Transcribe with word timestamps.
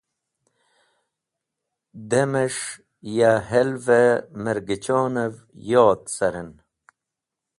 Demes̃h 2.09 2.65
ya 3.17 3.31
hel’v-e 3.49 4.03
mergechonev 4.43 5.33
yod 5.69 6.01
caren. 6.15 6.51